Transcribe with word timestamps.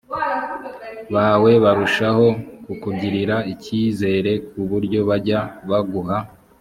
bawe 1.15 1.51
barushaho 1.63 2.27
kukugirira 2.65 3.35
icyizere 3.53 4.31
ku 4.49 4.59
buryo 4.69 4.99
bajya 5.09 5.39
baguha 5.69 6.17